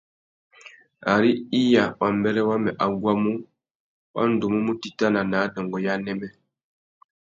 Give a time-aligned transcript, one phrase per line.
[1.13, 1.31] Ari
[1.61, 3.31] iya wa mbêrê wamê a guamú,
[4.15, 6.27] wa ndú mú mù titana nà adôngô ya anêmê.